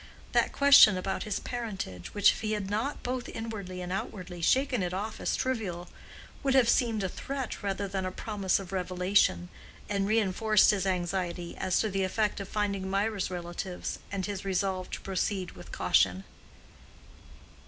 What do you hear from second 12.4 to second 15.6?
finding Mirah's relatives and his resolve to proceed